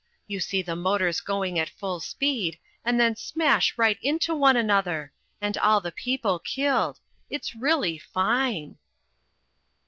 You 0.25 0.39
see 0.39 0.63
the 0.63 0.75
motors 0.75 1.21
going 1.21 1.59
at 1.59 1.69
full 1.69 1.99
speed, 1.99 2.57
and 2.83 2.99
then 2.99 3.15
smash 3.15 3.77
right 3.77 3.99
into 4.01 4.33
one 4.33 4.57
another 4.57 5.13
and 5.39 5.55
all 5.59 5.79
the 5.79 5.91
people 5.91 6.39
killed 6.39 6.99
it's 7.29 7.53
really 7.53 7.99
fine." 7.99 8.79